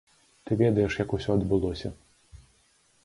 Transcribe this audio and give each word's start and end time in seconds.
Ты 0.45 0.51
ведаеш, 0.61 0.97
як 1.03 1.13
усё 1.17 1.35
адбылося. 1.37 1.95